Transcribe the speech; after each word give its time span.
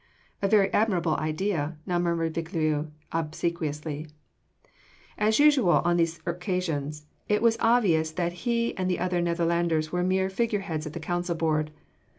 "A 0.41 0.47
very 0.47 0.73
admirable 0.73 1.15
idea," 1.17 1.77
now 1.85 1.99
murmured 1.99 2.33
Viglius 2.33 2.87
obsequiously. 3.11 4.07
As 5.15 5.37
usual 5.37 5.79
on 5.85 5.97
these 5.97 6.19
occasions, 6.25 7.05
it 7.29 7.39
was 7.43 7.55
obvious 7.59 8.09
that 8.13 8.33
he 8.49 8.75
and 8.77 8.89
the 8.89 8.97
other 8.97 9.21
Netherlanders 9.21 9.91
were 9.91 10.01
mere 10.01 10.27
figureheads 10.31 10.87
at 10.87 10.93
the 10.93 10.99
council 10.99 11.35
board. 11.35 11.69